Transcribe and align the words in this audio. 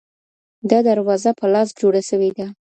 دا 0.69 0.79
دروازه 0.89 1.31
په 1.39 1.45
لاس 1.53 1.69
جوړه 1.79 2.01
سوي 2.09 2.31
ده. 2.37 2.47